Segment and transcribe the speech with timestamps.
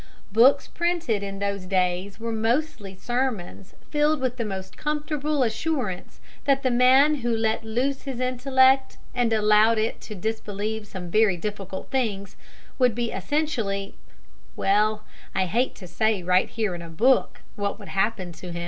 [0.33, 6.63] Books printed in those days were mostly sermons filled with the most comfortable assurance that
[6.63, 11.91] the man who let loose his intellect and allowed it to disbelieve some very difficult
[11.91, 12.35] things
[12.79, 13.93] would be essentially
[14.55, 15.03] well,
[15.35, 18.59] I hate to say right here in a book what would happen to him.